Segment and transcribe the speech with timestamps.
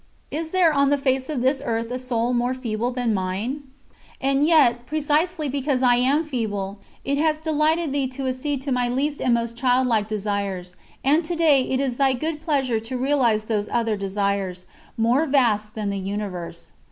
[0.31, 3.61] Is there on the face of this earth a soul more feeble than mine?
[4.19, 8.89] And yet, precisely because I am feeble, it has delighted Thee to accede to my
[8.89, 12.97] least and most child like desires, and to day it is Thy good pleasure to
[12.97, 14.65] realise those other desires,
[14.97, 16.71] more vast than the Universe.